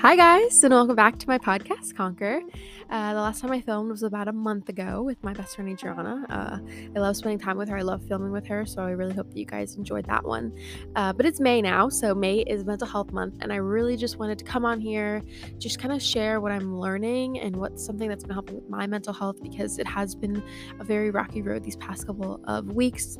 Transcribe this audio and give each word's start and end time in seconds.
Hi, 0.00 0.16
guys, 0.16 0.64
and 0.64 0.72
welcome 0.72 0.96
back 0.96 1.18
to 1.18 1.28
my 1.28 1.36
podcast, 1.36 1.94
Conquer. 1.94 2.40
Uh, 2.88 3.12
the 3.12 3.20
last 3.20 3.42
time 3.42 3.52
I 3.52 3.60
filmed 3.60 3.90
was 3.90 4.02
about 4.02 4.28
a 4.28 4.32
month 4.32 4.70
ago 4.70 5.02
with 5.02 5.22
my 5.22 5.34
best 5.34 5.56
friend 5.56 5.70
Adriana. 5.70 6.24
Uh, 6.30 6.58
I 6.96 6.98
love 6.98 7.18
spending 7.18 7.38
time 7.38 7.58
with 7.58 7.68
her. 7.68 7.76
I 7.76 7.82
love 7.82 8.02
filming 8.08 8.32
with 8.32 8.46
her, 8.46 8.64
so 8.64 8.80
I 8.80 8.92
really 8.92 9.12
hope 9.12 9.28
that 9.28 9.36
you 9.36 9.44
guys 9.44 9.76
enjoyed 9.76 10.06
that 10.06 10.24
one. 10.24 10.56
Uh, 10.96 11.12
but 11.12 11.26
it's 11.26 11.38
May 11.38 11.60
now, 11.60 11.90
so 11.90 12.14
May 12.14 12.38
is 12.38 12.64
Mental 12.64 12.88
Health 12.88 13.12
Month, 13.12 13.34
and 13.42 13.52
I 13.52 13.56
really 13.56 13.94
just 13.94 14.18
wanted 14.18 14.38
to 14.38 14.44
come 14.46 14.64
on 14.64 14.80
here, 14.80 15.22
just 15.58 15.78
kind 15.78 15.92
of 15.92 16.00
share 16.00 16.40
what 16.40 16.50
I'm 16.50 16.78
learning 16.78 17.38
and 17.38 17.54
what's 17.56 17.84
something 17.84 18.08
that's 18.08 18.24
been 18.24 18.32
helping 18.32 18.54
with 18.54 18.70
my 18.70 18.86
mental 18.86 19.12
health 19.12 19.42
because 19.42 19.78
it 19.78 19.86
has 19.86 20.14
been 20.14 20.42
a 20.78 20.84
very 20.84 21.10
rocky 21.10 21.42
road 21.42 21.62
these 21.62 21.76
past 21.76 22.06
couple 22.06 22.40
of 22.44 22.72
weeks. 22.72 23.18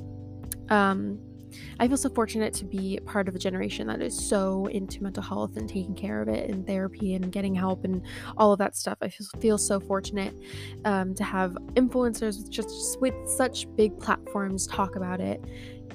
Um, 0.70 1.19
I 1.78 1.88
feel 1.88 1.96
so 1.96 2.09
fortunate 2.10 2.54
to 2.54 2.64
be 2.64 2.98
part 3.04 3.28
of 3.28 3.34
a 3.34 3.38
generation 3.38 3.86
that 3.88 4.02
is 4.02 4.16
so 4.18 4.66
into 4.66 5.02
mental 5.02 5.22
health 5.22 5.56
and 5.56 5.68
taking 5.68 5.95
care 5.95 6.22
of 6.22 6.28
it 6.28 6.50
and 6.50 6.66
therapy 6.66 7.14
and 7.14 7.30
getting 7.30 7.54
help 7.54 7.84
and 7.84 8.02
all 8.36 8.52
of 8.52 8.58
that 8.58 8.77
stuff. 8.77 8.98
I 9.00 9.08
feel, 9.41 9.58
so 9.60 9.80
fortunate 9.80 10.34
um, 10.84 11.14
to 11.14 11.24
have 11.24 11.52
influencers 11.74 12.38
with 12.38 12.50
just 12.50 13.00
with 13.00 13.14
such 13.27 13.66
big 13.77 13.98
platforms 13.98 14.66
talk 14.66 14.96
about 14.96 15.20
it. 15.20 15.44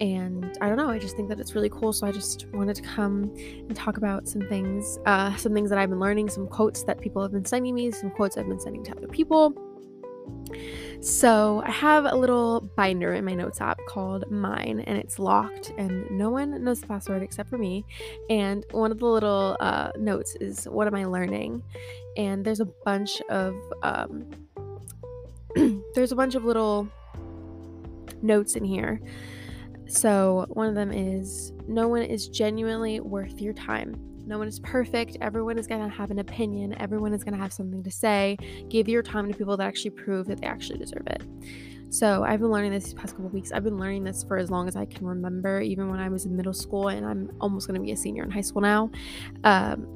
And 0.01 0.57
I 0.61 0.67
don't 0.67 0.77
know, 0.77 0.89
I 0.89 0.99
just 0.99 1.15
think 1.15 1.29
that 1.29 1.39
it's 1.39 1.55
really 1.55 1.69
cool. 1.69 1.93
So 1.93 2.05
I 2.05 2.11
just 2.11 2.47
wanted 2.53 2.75
to 2.75 2.81
come 2.81 3.33
and 3.37 3.75
talk 3.75 3.97
about 3.97 4.27
some 4.27 4.41
things, 4.41 4.99
uh, 5.05 5.35
some 5.37 5.53
things 5.53 5.69
that 5.69 5.79
I've 5.79 5.89
been 5.89 5.99
learning, 5.99 6.29
some 6.29 6.47
quotes 6.47 6.83
that 6.83 6.99
people 6.99 7.21
have 7.21 7.31
been 7.31 7.45
sending 7.45 7.73
me, 7.73 7.91
some 7.91 8.11
quotes 8.11 8.37
I've 8.37 8.47
been 8.47 8.59
sending 8.59 8.83
to 8.83 8.97
other 8.97 9.07
people 9.07 9.55
so 11.01 11.61
I 11.65 11.71
have 11.71 12.05
a 12.05 12.15
little 12.15 12.61
binder 12.75 13.13
in 13.13 13.25
my 13.25 13.33
notes 13.33 13.61
app 13.61 13.79
called 13.87 14.29
Mine, 14.31 14.79
and 14.87 14.97
it's 14.97 15.19
locked, 15.19 15.71
and 15.77 16.09
no 16.09 16.29
one 16.29 16.63
knows 16.63 16.81
the 16.81 16.87
password 16.87 17.21
except 17.21 17.49
for 17.49 17.57
me. 17.57 17.85
And 18.29 18.65
one 18.71 18.91
of 18.91 18.99
the 18.99 19.05
little 19.05 19.57
uh, 19.59 19.91
notes 19.97 20.35
is, 20.41 20.65
"What 20.65 20.87
am 20.87 20.95
I 20.95 21.05
learning?" 21.05 21.61
And 22.17 22.43
there's 22.43 22.59
a 22.59 22.65
bunch 22.65 23.21
of 23.29 23.55
um, 23.83 24.29
there's 25.93 26.11
a 26.11 26.15
bunch 26.15 26.35
of 26.35 26.43
little 26.43 26.87
notes 28.21 28.55
in 28.55 28.63
here. 28.63 28.99
So 29.87 30.45
one 30.49 30.67
of 30.67 30.75
them 30.75 30.91
is, 30.91 31.53
"No 31.67 31.87
one 31.87 32.01
is 32.01 32.27
genuinely 32.27 32.99
worth 32.99 33.41
your 33.41 33.53
time." 33.53 34.14
No 34.25 34.39
one 34.39 34.47
is 34.47 34.59
perfect. 34.59 35.17
Everyone 35.21 35.57
is 35.57 35.67
going 35.67 35.81
to 35.81 35.95
have 35.95 36.11
an 36.11 36.19
opinion. 36.19 36.75
Everyone 36.79 37.13
is 37.13 37.23
going 37.23 37.35
to 37.35 37.39
have 37.39 37.53
something 37.53 37.83
to 37.83 37.91
say. 37.91 38.37
Give 38.69 38.87
your 38.87 39.03
time 39.03 39.31
to 39.31 39.37
people 39.37 39.55
that 39.57 39.67
actually 39.67 39.91
prove 39.91 40.27
that 40.27 40.41
they 40.41 40.47
actually 40.47 40.79
deserve 40.79 41.07
it. 41.07 41.23
So 41.89 42.23
I've 42.23 42.39
been 42.39 42.51
learning 42.51 42.71
this 42.71 42.93
past 42.93 43.15
couple 43.15 43.29
weeks. 43.29 43.51
I've 43.51 43.63
been 43.63 43.77
learning 43.77 44.03
this 44.03 44.23
for 44.23 44.37
as 44.37 44.49
long 44.49 44.67
as 44.67 44.75
I 44.75 44.85
can 44.85 45.05
remember, 45.05 45.61
even 45.61 45.89
when 45.89 45.99
I 45.99 46.09
was 46.09 46.25
in 46.25 46.35
middle 46.35 46.53
school, 46.53 46.87
and 46.89 47.05
I'm 47.05 47.31
almost 47.39 47.67
going 47.67 47.79
to 47.79 47.85
be 47.85 47.91
a 47.91 47.97
senior 47.97 48.23
in 48.23 48.31
high 48.31 48.41
school 48.41 48.61
now. 48.61 48.89
Um, 49.43 49.87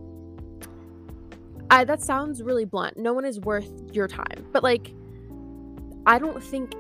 I, 1.72 1.84
that 1.84 2.02
sounds 2.02 2.42
really 2.42 2.66
blunt. 2.66 2.98
No 2.98 3.14
one 3.14 3.26
is 3.26 3.40
worth 3.40 3.70
your 3.92 4.08
time, 4.08 4.46
but 4.52 4.64
like, 4.64 4.94
I 6.06 6.20
don't 6.20 6.42
think 6.42 6.74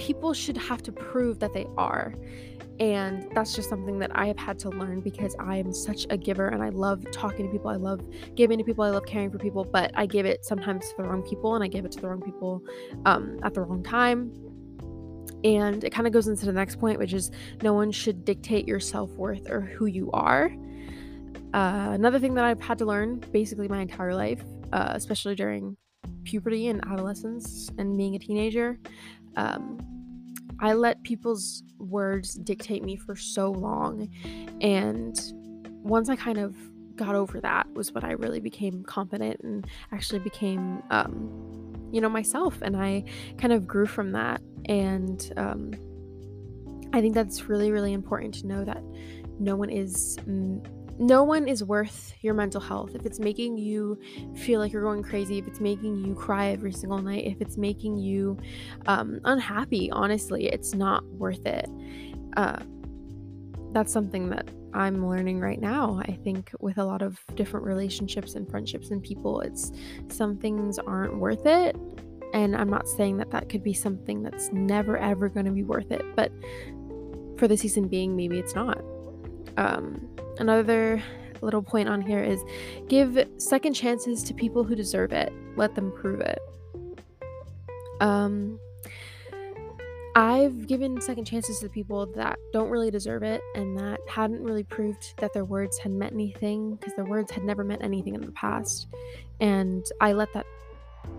people 0.00 0.32
should 0.32 0.56
have 0.56 0.82
to 0.82 0.90
prove 0.90 1.38
that 1.40 1.52
they 1.52 1.66
are. 1.76 2.14
And 2.80 3.30
that's 3.34 3.54
just 3.54 3.68
something 3.68 3.98
that 3.98 4.10
I 4.14 4.26
have 4.26 4.38
had 4.38 4.58
to 4.60 4.70
learn 4.70 5.00
because 5.00 5.36
I 5.38 5.56
am 5.56 5.70
such 5.74 6.06
a 6.08 6.16
giver 6.16 6.48
and 6.48 6.62
I 6.62 6.70
love 6.70 7.04
talking 7.12 7.44
to 7.46 7.52
people. 7.52 7.68
I 7.68 7.76
love 7.76 8.00
giving 8.34 8.56
to 8.56 8.64
people. 8.64 8.82
I 8.82 8.88
love 8.88 9.04
caring 9.04 9.30
for 9.30 9.36
people, 9.36 9.64
but 9.64 9.90
I 9.94 10.06
give 10.06 10.24
it 10.24 10.46
sometimes 10.46 10.88
to 10.88 10.94
the 10.96 11.02
wrong 11.02 11.22
people 11.22 11.54
and 11.54 11.62
I 11.62 11.68
give 11.68 11.84
it 11.84 11.92
to 11.92 12.00
the 12.00 12.08
wrong 12.08 12.22
people 12.22 12.64
um, 13.04 13.38
at 13.42 13.52
the 13.52 13.60
wrong 13.60 13.82
time. 13.82 14.32
And 15.44 15.84
it 15.84 15.90
kind 15.90 16.06
of 16.06 16.14
goes 16.14 16.26
into 16.26 16.46
the 16.46 16.52
next 16.52 16.76
point, 16.76 16.98
which 16.98 17.12
is 17.12 17.30
no 17.62 17.74
one 17.74 17.92
should 17.92 18.24
dictate 18.24 18.66
your 18.66 18.80
self 18.80 19.10
worth 19.10 19.50
or 19.50 19.60
who 19.60 19.84
you 19.84 20.10
are. 20.12 20.50
Uh, 21.52 21.90
another 21.92 22.18
thing 22.18 22.32
that 22.34 22.44
I've 22.44 22.60
had 22.60 22.78
to 22.78 22.86
learn 22.86 23.18
basically 23.30 23.68
my 23.68 23.82
entire 23.82 24.14
life, 24.14 24.42
uh, 24.72 24.92
especially 24.94 25.34
during 25.34 25.76
puberty 26.24 26.68
and 26.68 26.82
adolescence 26.86 27.70
and 27.76 27.96
being 27.96 28.14
a 28.14 28.18
teenager, 28.18 28.78
um, 29.36 29.78
I 30.60 30.74
let 30.74 31.02
people's 31.02 31.62
words 31.78 32.34
dictate 32.34 32.84
me 32.84 32.96
for 32.96 33.16
so 33.16 33.50
long. 33.50 34.08
And 34.60 35.18
once 35.82 36.08
I 36.08 36.16
kind 36.16 36.38
of 36.38 36.54
got 36.96 37.14
over 37.14 37.40
that 37.40 37.72
was 37.72 37.92
when 37.92 38.04
I 38.04 38.12
really 38.12 38.40
became 38.40 38.84
confident 38.84 39.40
and 39.42 39.66
actually 39.90 40.18
became, 40.18 40.82
um, 40.90 41.88
you 41.90 42.00
know, 42.00 42.10
myself. 42.10 42.58
And 42.60 42.76
I 42.76 43.04
kind 43.38 43.52
of 43.52 43.66
grew 43.66 43.86
from 43.86 44.12
that. 44.12 44.42
And 44.66 45.32
um, 45.38 45.72
I 46.92 47.00
think 47.00 47.14
that's 47.14 47.48
really, 47.48 47.72
really 47.72 47.94
important 47.94 48.34
to 48.34 48.46
know 48.46 48.64
that 48.64 48.82
no 49.38 49.56
one 49.56 49.70
is. 49.70 50.18
Mm, 50.26 50.64
no 51.00 51.24
one 51.24 51.48
is 51.48 51.64
worth 51.64 52.12
your 52.20 52.34
mental 52.34 52.60
health. 52.60 52.94
If 52.94 53.06
it's 53.06 53.18
making 53.18 53.56
you 53.56 53.98
feel 54.36 54.60
like 54.60 54.70
you're 54.70 54.82
going 54.82 55.02
crazy, 55.02 55.38
if 55.38 55.48
it's 55.48 55.58
making 55.58 55.96
you 56.04 56.14
cry 56.14 56.48
every 56.48 56.72
single 56.72 56.98
night, 56.98 57.24
if 57.24 57.40
it's 57.40 57.56
making 57.56 57.96
you 57.96 58.36
um, 58.84 59.18
unhappy, 59.24 59.90
honestly, 59.90 60.46
it's 60.48 60.74
not 60.74 61.02
worth 61.06 61.46
it. 61.46 61.66
Uh, 62.36 62.58
that's 63.72 63.90
something 63.90 64.28
that 64.28 64.50
I'm 64.74 65.08
learning 65.08 65.40
right 65.40 65.58
now. 65.58 66.02
I 66.06 66.18
think 66.22 66.50
with 66.60 66.76
a 66.76 66.84
lot 66.84 67.00
of 67.00 67.18
different 67.34 67.64
relationships 67.64 68.34
and 68.34 68.48
friendships 68.48 68.90
and 68.90 69.02
people, 69.02 69.40
it's 69.40 69.72
some 70.08 70.36
things 70.36 70.78
aren't 70.78 71.16
worth 71.16 71.46
it. 71.46 71.76
And 72.34 72.54
I'm 72.54 72.68
not 72.68 72.86
saying 72.86 73.16
that 73.16 73.30
that 73.30 73.48
could 73.48 73.64
be 73.64 73.72
something 73.72 74.22
that's 74.22 74.52
never 74.52 74.98
ever 74.98 75.30
going 75.30 75.46
to 75.46 75.52
be 75.52 75.64
worth 75.64 75.90
it, 75.90 76.04
but 76.14 76.30
for 77.38 77.48
the 77.48 77.56
season 77.56 77.88
being, 77.88 78.14
maybe 78.14 78.38
it's 78.38 78.54
not. 78.54 78.84
Um, 79.56 80.08
another 80.38 81.02
little 81.42 81.62
point 81.62 81.88
on 81.88 82.02
here 82.02 82.22
is 82.22 82.42
give 82.88 83.18
second 83.38 83.74
chances 83.74 84.22
to 84.24 84.34
people 84.34 84.64
who 84.64 84.74
deserve 84.74 85.12
it. 85.12 85.32
Let 85.56 85.74
them 85.74 85.92
prove 85.92 86.20
it. 86.20 86.38
Um, 88.00 88.58
I've 90.16 90.66
given 90.66 91.00
second 91.00 91.24
chances 91.24 91.60
to 91.60 91.68
people 91.68 92.06
that 92.16 92.38
don't 92.52 92.68
really 92.68 92.90
deserve 92.90 93.22
it 93.22 93.42
and 93.54 93.78
that 93.78 94.00
hadn't 94.08 94.42
really 94.42 94.64
proved 94.64 95.14
that 95.18 95.32
their 95.32 95.44
words 95.44 95.78
had 95.78 95.92
meant 95.92 96.12
anything 96.12 96.74
because 96.74 96.94
their 96.94 97.04
words 97.04 97.30
had 97.30 97.44
never 97.44 97.62
meant 97.62 97.82
anything 97.82 98.14
in 98.14 98.20
the 98.22 98.32
past. 98.32 98.88
And 99.40 99.86
I 100.00 100.12
let 100.12 100.32
that 100.34 100.46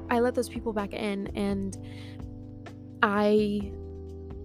I 0.10 0.20
let 0.20 0.36
those 0.36 0.50
people 0.50 0.74
back 0.74 0.94
in 0.94 1.28
and 1.38 1.78
I 3.02 3.72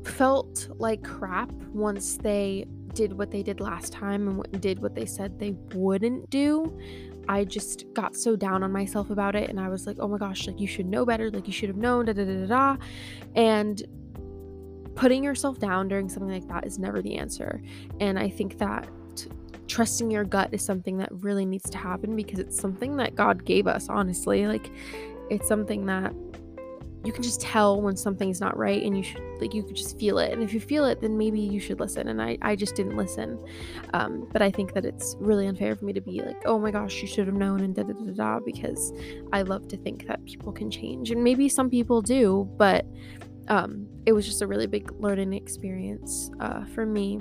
felt 0.04 0.68
like 0.78 1.02
crap 1.02 1.50
once 1.72 2.16
they 2.16 2.66
did 2.96 3.16
what 3.16 3.30
they 3.30 3.42
did 3.42 3.60
last 3.60 3.92
time 3.92 4.26
and 4.26 4.60
did 4.60 4.80
what 4.80 4.94
they 4.94 5.06
said 5.06 5.38
they 5.38 5.54
wouldn't 5.74 6.28
do, 6.30 6.76
I 7.28 7.44
just 7.44 7.84
got 7.92 8.16
so 8.16 8.34
down 8.34 8.62
on 8.62 8.72
myself 8.72 9.10
about 9.10 9.36
it. 9.36 9.50
And 9.50 9.60
I 9.60 9.68
was 9.68 9.86
like, 9.86 9.98
oh 10.00 10.08
my 10.08 10.18
gosh, 10.18 10.46
like 10.46 10.58
you 10.58 10.66
should 10.66 10.86
know 10.86 11.04
better. 11.04 11.30
Like 11.30 11.46
you 11.46 11.52
should 11.52 11.68
have 11.68 11.76
known, 11.76 12.06
da 12.06 12.12
da 12.12 12.24
da 12.24 12.46
da 12.46 12.46
da. 12.46 12.76
And 13.34 13.82
putting 14.94 15.22
yourself 15.22 15.58
down 15.58 15.88
during 15.88 16.08
something 16.08 16.32
like 16.32 16.48
that 16.48 16.66
is 16.66 16.78
never 16.78 17.02
the 17.02 17.16
answer. 17.16 17.60
And 18.00 18.18
I 18.18 18.30
think 18.30 18.58
that 18.58 18.88
trusting 19.68 20.10
your 20.10 20.24
gut 20.24 20.48
is 20.52 20.64
something 20.64 20.96
that 20.98 21.08
really 21.12 21.44
needs 21.44 21.68
to 21.70 21.78
happen 21.78 22.16
because 22.16 22.38
it's 22.38 22.58
something 22.58 22.96
that 22.96 23.14
God 23.14 23.44
gave 23.44 23.66
us, 23.66 23.88
honestly. 23.88 24.46
Like 24.46 24.70
it's 25.30 25.46
something 25.46 25.86
that 25.86 26.14
you 27.06 27.12
can 27.12 27.22
just 27.22 27.40
tell 27.40 27.80
when 27.80 27.96
something's 27.96 28.40
not 28.40 28.56
right 28.56 28.82
and 28.82 28.96
you 28.96 29.02
should 29.02 29.22
like 29.40 29.54
you 29.54 29.62
could 29.62 29.76
just 29.76 29.98
feel 29.98 30.18
it. 30.18 30.32
And 30.32 30.42
if 30.42 30.52
you 30.52 30.60
feel 30.60 30.84
it 30.86 31.00
then 31.00 31.16
maybe 31.16 31.40
you 31.40 31.60
should 31.60 31.80
listen. 31.80 32.08
And 32.08 32.20
i 32.20 32.36
i 32.42 32.56
just 32.56 32.74
didn't 32.74 32.96
listen. 32.96 33.38
Um, 33.94 34.28
but 34.32 34.42
i 34.42 34.50
think 34.50 34.74
that 34.74 34.84
it's 34.84 35.16
really 35.18 35.46
unfair 35.46 35.76
for 35.76 35.84
me 35.84 35.92
to 35.92 36.00
be 36.00 36.20
like 36.22 36.42
oh 36.46 36.58
my 36.58 36.70
gosh 36.70 37.00
you 37.00 37.08
should 37.08 37.26
have 37.26 37.36
known 37.36 37.60
and 37.60 37.74
da 37.74 37.82
da 37.82 37.92
da 37.92 38.12
da 38.12 38.40
because 38.40 38.92
i 39.32 39.42
love 39.42 39.68
to 39.68 39.76
think 39.76 40.06
that 40.06 40.24
people 40.24 40.52
can 40.52 40.70
change. 40.70 41.10
And 41.10 41.22
maybe 41.22 41.48
some 41.48 41.70
people 41.70 42.02
do 42.02 42.48
but 42.56 42.86
um, 43.48 43.86
it 44.06 44.12
was 44.12 44.26
just 44.26 44.42
a 44.42 44.46
really 44.46 44.66
big 44.66 44.90
learning 45.00 45.32
experience 45.32 46.30
uh, 46.40 46.64
for 46.64 46.84
me 46.84 47.20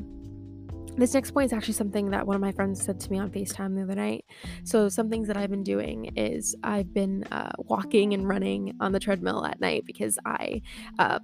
this 0.97 1.13
next 1.13 1.31
point 1.31 1.47
is 1.47 1.53
actually 1.53 1.73
something 1.73 2.09
that 2.11 2.25
one 2.25 2.35
of 2.35 2.41
my 2.41 2.51
friends 2.51 2.81
said 2.81 2.99
to 3.01 3.11
me 3.11 3.19
on 3.19 3.29
FaceTime 3.29 3.75
the 3.75 3.83
other 3.83 3.95
night. 3.95 4.25
So, 4.63 4.87
some 4.89 5.09
things 5.09 5.27
that 5.27 5.37
I've 5.37 5.49
been 5.49 5.63
doing 5.63 6.11
is 6.15 6.55
I've 6.63 6.93
been 6.93 7.23
uh, 7.25 7.51
walking 7.57 8.13
and 8.13 8.27
running 8.27 8.73
on 8.79 8.91
the 8.91 8.99
treadmill 8.99 9.45
at 9.45 9.59
night 9.59 9.85
because 9.85 10.17
I 10.25 10.61
uh, 10.97 11.19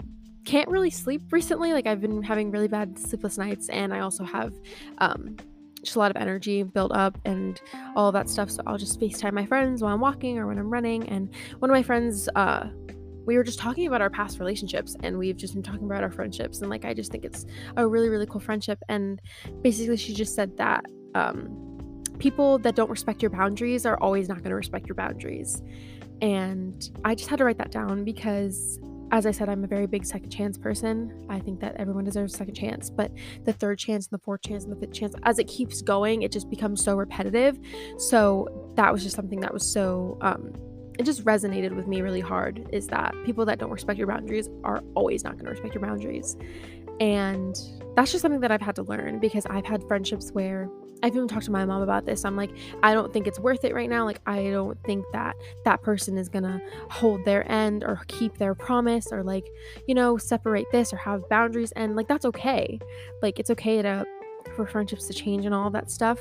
can't 0.45 0.69
really 0.69 0.89
sleep 0.89 1.21
recently. 1.31 1.71
Like, 1.73 1.87
I've 1.87 2.01
been 2.01 2.21
having 2.21 2.51
really 2.51 2.67
bad 2.67 2.99
sleepless 2.99 3.37
nights, 3.37 3.69
and 3.69 3.93
I 3.93 3.99
also 3.99 4.23
have 4.25 4.53
um, 4.97 5.37
just 5.83 5.95
a 5.95 5.99
lot 5.99 6.11
of 6.11 6.17
energy 6.17 6.63
built 6.63 6.91
up 6.91 7.17
and 7.25 7.61
all 7.95 8.11
that 8.11 8.29
stuff. 8.29 8.51
So, 8.51 8.63
I'll 8.67 8.77
just 8.77 8.99
FaceTime 8.99 9.33
my 9.33 9.45
friends 9.45 9.81
while 9.81 9.93
I'm 9.93 10.01
walking 10.01 10.37
or 10.37 10.47
when 10.47 10.57
I'm 10.57 10.69
running. 10.69 11.07
And 11.07 11.33
one 11.59 11.71
of 11.71 11.73
my 11.73 11.83
friends, 11.83 12.27
uh, 12.35 12.67
we 13.25 13.37
were 13.37 13.43
just 13.43 13.59
talking 13.59 13.87
about 13.87 14.01
our 14.01 14.09
past 14.09 14.39
relationships 14.39 14.95
and 15.03 15.17
we've 15.17 15.37
just 15.37 15.53
been 15.53 15.63
talking 15.63 15.85
about 15.85 16.03
our 16.03 16.11
friendships 16.11 16.61
and 16.61 16.69
like 16.69 16.85
i 16.85 16.93
just 16.93 17.11
think 17.11 17.25
it's 17.25 17.45
a 17.77 17.87
really 17.87 18.09
really 18.09 18.25
cool 18.25 18.41
friendship 18.41 18.79
and 18.89 19.21
basically 19.61 19.97
she 19.97 20.13
just 20.13 20.35
said 20.35 20.55
that 20.57 20.85
um, 21.13 22.03
people 22.19 22.57
that 22.59 22.75
don't 22.75 22.89
respect 22.89 23.21
your 23.21 23.31
boundaries 23.31 23.85
are 23.85 23.97
always 23.97 24.29
not 24.29 24.37
going 24.37 24.49
to 24.49 24.55
respect 24.55 24.87
your 24.87 24.95
boundaries 24.95 25.61
and 26.21 26.91
i 27.05 27.15
just 27.15 27.29
had 27.29 27.37
to 27.37 27.45
write 27.45 27.57
that 27.57 27.71
down 27.71 28.03
because 28.03 28.79
as 29.11 29.25
I 29.25 29.31
said, 29.31 29.49
I'm 29.49 29.63
a 29.63 29.67
very 29.67 29.87
big 29.87 30.05
second 30.05 30.29
chance 30.29 30.57
person. 30.57 31.25
I 31.29 31.39
think 31.39 31.59
that 31.59 31.75
everyone 31.75 32.05
deserves 32.05 32.33
a 32.33 32.37
second 32.37 32.55
chance, 32.55 32.89
but 32.89 33.11
the 33.43 33.51
third 33.51 33.77
chance 33.77 34.07
and 34.07 34.17
the 34.17 34.23
fourth 34.23 34.41
chance 34.41 34.63
and 34.63 34.71
the 34.71 34.79
fifth 34.79 34.93
chance, 34.93 35.13
as 35.23 35.37
it 35.37 35.47
keeps 35.47 35.81
going, 35.81 36.21
it 36.21 36.31
just 36.31 36.49
becomes 36.49 36.81
so 36.81 36.95
repetitive. 36.95 37.59
So 37.97 38.71
that 38.75 38.91
was 38.91 39.03
just 39.03 39.15
something 39.15 39.41
that 39.41 39.53
was 39.53 39.69
so, 39.69 40.17
um, 40.21 40.53
it 40.99 41.03
just 41.03 41.23
resonated 41.25 41.75
with 41.75 41.87
me 41.87 42.01
really 42.01 42.19
hard 42.19 42.67
is 42.71 42.87
that 42.87 43.13
people 43.25 43.45
that 43.45 43.59
don't 43.59 43.71
respect 43.71 43.97
your 43.97 44.07
boundaries 44.07 44.49
are 44.63 44.81
always 44.95 45.23
not 45.23 45.33
going 45.33 45.45
to 45.45 45.51
respect 45.51 45.73
your 45.73 45.81
boundaries. 45.81 46.35
And 46.99 47.59
that's 47.95 48.11
just 48.11 48.21
something 48.21 48.41
that 48.41 48.51
I've 48.51 48.61
had 48.61 48.75
to 48.75 48.83
learn 48.83 49.19
because 49.19 49.45
I've 49.47 49.65
had 49.65 49.83
friendships 49.87 50.31
where 50.31 50.69
I've 51.03 51.15
even 51.15 51.27
talked 51.27 51.45
to 51.45 51.51
my 51.51 51.65
mom 51.65 51.81
about 51.81 52.05
this. 52.05 52.25
I'm 52.25 52.35
like, 52.35 52.51
I 52.83 52.93
don't 52.93 53.11
think 53.11 53.25
it's 53.25 53.39
worth 53.39 53.63
it 53.63 53.73
right 53.73 53.89
now. 53.89 54.05
Like, 54.05 54.21
I 54.27 54.43
don't 54.51 54.77
think 54.83 55.03
that 55.13 55.35
that 55.65 55.81
person 55.81 56.17
is 56.17 56.29
gonna 56.29 56.61
hold 56.89 57.25
their 57.25 57.49
end 57.51 57.83
or 57.83 58.01
keep 58.07 58.37
their 58.37 58.53
promise 58.53 59.11
or, 59.11 59.23
like, 59.23 59.47
you 59.87 59.95
know, 59.95 60.17
separate 60.17 60.67
this 60.71 60.93
or 60.93 60.97
have 60.97 61.27
boundaries. 61.27 61.71
And, 61.71 61.95
like, 61.95 62.07
that's 62.07 62.25
okay. 62.25 62.79
Like, 63.21 63.39
it's 63.39 63.49
okay 63.49 63.81
to, 63.81 64.05
for 64.55 64.67
friendships 64.67 65.07
to 65.07 65.13
change 65.13 65.45
and 65.45 65.55
all 65.55 65.71
that 65.71 65.89
stuff. 65.89 66.19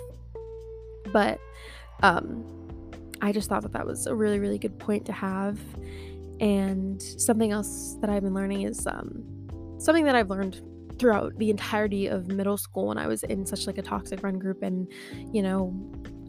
But, 1.12 1.40
um, 2.02 2.60
I 3.22 3.32
just 3.32 3.49
thought 3.49 3.62
that 3.62 3.72
that 3.72 3.87
was 3.87 4.06
a 4.06 4.14
really, 4.14 4.38
really 4.38 4.58
good 4.58 4.78
point 4.78 5.05
to 5.06 5.12
have. 5.12 5.58
And 6.40 7.00
something 7.02 7.52
else 7.52 7.96
that 8.00 8.08
I've 8.08 8.22
been 8.22 8.34
learning 8.34 8.62
is, 8.62 8.87
um, 8.87 9.22
something 9.78 10.05
that 10.05 10.14
I've 10.14 10.31
learned 10.31 10.61
throughout 10.99 11.37
the 11.38 11.50
entirety 11.50 12.06
of 12.06 12.28
middle 12.28 12.58
school 12.58 12.88
when 12.88 12.99
I 12.99 13.06
was 13.06 13.22
in 13.22 13.46
such 13.46 13.67
like 13.67 13.78
a 13.78 13.82
toxic 13.82 14.20
friend 14.20 14.38
group 14.38 14.62
and 14.62 14.87
you 15.32 15.43
know 15.43 15.75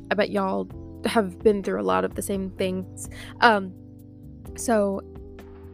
I 0.09 0.15
bet 0.15 0.31
y'all 0.31 0.69
have 1.05 1.38
been 1.39 1.61
through 1.61 1.81
a 1.81 1.83
lot 1.83 2.05
of 2.05 2.15
the 2.15 2.21
same 2.21 2.51
things. 2.51 3.09
Um 3.41 3.73
so 4.55 5.01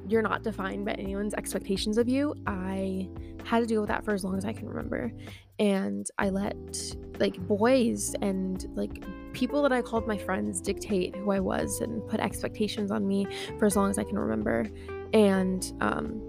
you're 0.07 0.23
not 0.23 0.41
defined 0.41 0.85
by 0.85 0.93
anyone's 0.93 1.35
expectations 1.35 1.99
of 1.99 2.09
you. 2.09 2.33
I 2.47 3.07
had 3.43 3.59
to 3.59 3.65
deal 3.67 3.81
with 3.81 3.89
that 3.89 4.03
for 4.03 4.13
as 4.13 4.23
long 4.23 4.35
as 4.37 4.45
I 4.45 4.53
can 4.53 4.67
remember 4.67 5.11
and 5.59 6.07
I 6.17 6.29
let 6.29 6.95
like 7.19 7.37
boys 7.47 8.15
and 8.21 8.65
like 8.75 9.03
people 9.33 9.61
that 9.63 9.71
I 9.71 9.81
called 9.81 10.07
my 10.07 10.17
friends 10.17 10.61
dictate 10.61 11.15
who 11.15 11.31
I 11.31 11.39
was 11.39 11.81
and 11.81 12.07
put 12.07 12.19
expectations 12.19 12.91
on 12.91 13.07
me 13.07 13.27
for 13.57 13.65
as 13.65 13.75
long 13.75 13.89
as 13.89 13.97
I 13.97 14.03
can 14.03 14.19
remember. 14.19 14.67
And 15.13 15.71
um 15.81 16.21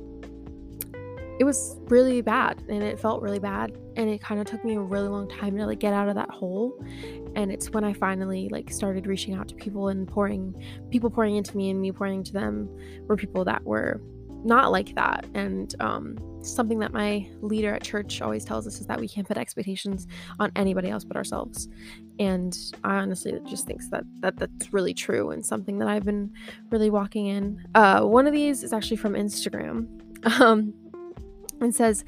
it 1.38 1.44
was 1.44 1.76
really 1.86 2.20
bad 2.20 2.64
and 2.68 2.82
it 2.82 2.98
felt 2.98 3.22
really 3.22 3.38
bad 3.38 3.78
and 3.96 4.10
it 4.10 4.20
kind 4.20 4.40
of 4.40 4.46
took 4.46 4.64
me 4.64 4.74
a 4.74 4.80
really 4.80 5.06
long 5.06 5.28
time 5.28 5.56
to 5.56 5.66
like 5.66 5.78
get 5.78 5.92
out 5.92 6.08
of 6.08 6.16
that 6.16 6.30
hole. 6.30 6.84
And 7.36 7.52
it's 7.52 7.70
when 7.70 7.84
i 7.84 7.92
finally 7.92 8.48
like 8.50 8.72
started 8.72 9.06
reaching 9.06 9.34
out 9.34 9.46
to 9.48 9.54
people 9.54 9.88
and 9.88 10.08
pouring 10.08 10.54
people 10.90 11.10
pouring 11.10 11.36
into 11.36 11.56
me 11.56 11.70
and 11.70 11.80
me 11.80 11.92
pouring 11.92 12.18
into 12.20 12.32
them 12.32 12.68
were 13.06 13.16
people 13.16 13.44
that 13.44 13.62
were 13.64 14.00
not 14.44 14.70
like 14.70 14.94
that. 14.94 15.26
And 15.34 15.74
um, 15.80 16.18
something 16.42 16.78
that 16.78 16.92
my 16.92 17.28
leader 17.40 17.74
at 17.74 17.82
church 17.82 18.20
always 18.22 18.44
tells 18.44 18.66
us 18.66 18.80
is 18.80 18.86
that 18.86 19.00
we 19.00 19.08
can't 19.08 19.26
put 19.26 19.36
expectations 19.36 20.06
on 20.38 20.52
anybody 20.56 20.88
else 20.88 21.04
but 21.04 21.16
ourselves. 21.16 21.68
And 22.18 22.56
i 22.84 22.96
honestly 22.96 23.38
just 23.46 23.66
thinks 23.66 23.88
that, 23.90 24.04
that 24.20 24.36
that's 24.36 24.72
really 24.72 24.94
true 24.94 25.30
and 25.30 25.44
something 25.44 25.78
that 25.78 25.88
i've 25.88 26.04
been 26.04 26.30
really 26.70 26.90
walking 26.90 27.26
in. 27.26 27.64
Uh, 27.74 28.02
one 28.02 28.26
of 28.26 28.32
these 28.32 28.62
is 28.62 28.72
actually 28.72 28.96
from 28.96 29.14
instagram. 29.14 29.86
Um, 30.40 30.74
and 31.60 31.72
says, 31.72 32.04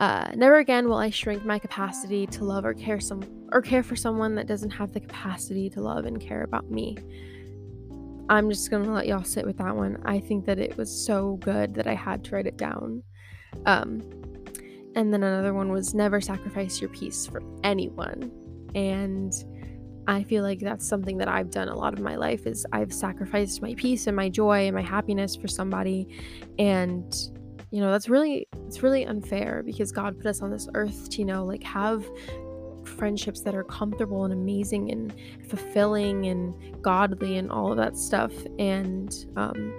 uh, 0.00 0.32
"Never 0.34 0.56
again 0.56 0.88
will 0.88 0.96
I 0.96 1.10
shrink 1.10 1.44
my 1.44 1.60
capacity 1.60 2.26
to 2.26 2.44
love 2.44 2.64
or 2.64 2.74
care 2.74 2.98
some 2.98 3.22
or 3.52 3.62
care 3.62 3.84
for 3.84 3.94
someone 3.94 4.34
that 4.34 4.48
doesn't 4.48 4.70
have 4.70 4.92
the 4.92 4.98
capacity 4.98 5.70
to 5.70 5.80
love 5.80 6.04
and 6.04 6.20
care 6.20 6.42
about 6.42 6.68
me." 6.68 6.96
I'm 8.28 8.48
just 8.48 8.70
gonna 8.70 8.92
let 8.92 9.06
y'all 9.06 9.24
sit 9.24 9.44
with 9.44 9.58
that 9.58 9.76
one. 9.76 10.00
I 10.04 10.20
think 10.20 10.46
that 10.46 10.58
it 10.58 10.76
was 10.76 10.90
so 10.90 11.36
good 11.36 11.74
that 11.74 11.86
I 11.86 11.94
had 11.94 12.24
to 12.24 12.34
write 12.34 12.46
it 12.46 12.56
down. 12.56 13.02
Um, 13.66 14.02
and 14.96 15.12
then 15.12 15.22
another 15.22 15.52
one 15.52 15.70
was 15.70 15.94
never 15.94 16.20
sacrifice 16.20 16.80
your 16.80 16.90
peace 16.90 17.26
for 17.26 17.42
anyone. 17.62 18.30
And 18.74 19.32
I 20.06 20.22
feel 20.22 20.42
like 20.42 20.60
that's 20.60 20.86
something 20.86 21.16
that 21.18 21.28
I've 21.28 21.50
done 21.50 21.68
a 21.68 21.74
lot 21.74 21.94
of 21.94 22.00
my 22.00 22.16
life 22.16 22.46
is 22.46 22.66
I've 22.72 22.92
sacrificed 22.92 23.62
my 23.62 23.74
peace 23.74 24.06
and 24.06 24.16
my 24.16 24.28
joy 24.28 24.66
and 24.66 24.74
my 24.74 24.82
happiness 24.82 25.34
for 25.34 25.48
somebody 25.48 26.08
and 26.58 27.14
you 27.70 27.80
know 27.80 27.90
that's 27.90 28.08
really 28.08 28.46
it's 28.66 28.82
really 28.82 29.04
unfair 29.04 29.62
because 29.64 29.90
god 29.90 30.16
put 30.16 30.26
us 30.26 30.42
on 30.42 30.50
this 30.50 30.68
earth 30.74 31.08
to 31.10 31.18
you 31.18 31.24
know 31.24 31.44
like 31.44 31.62
have 31.64 32.06
friendships 32.86 33.40
that 33.40 33.54
are 33.54 33.64
comfortable 33.64 34.24
and 34.24 34.32
amazing 34.32 34.90
and 34.90 35.14
fulfilling 35.48 36.26
and 36.26 36.82
godly 36.82 37.38
and 37.38 37.50
all 37.50 37.70
of 37.70 37.76
that 37.76 37.96
stuff 37.96 38.32
and 38.58 39.26
um 39.36 39.76